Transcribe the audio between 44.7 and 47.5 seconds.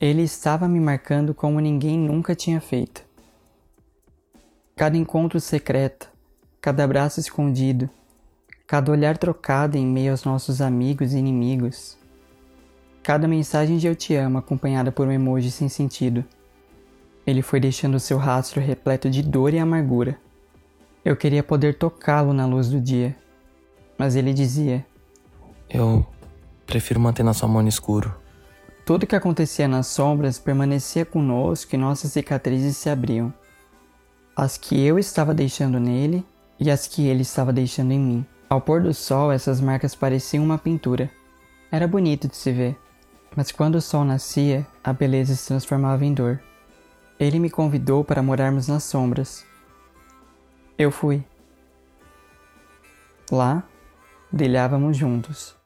a beleza se transformava em dor. Ele me